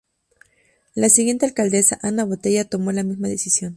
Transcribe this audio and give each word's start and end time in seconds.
La 0.95 1.09
siguiente 1.09 1.45
alcaldesa, 1.45 1.99
Ana 2.01 2.25
Botella, 2.25 2.65
tomó 2.65 2.91
la 2.91 3.03
misma 3.03 3.27
decisión. 3.27 3.69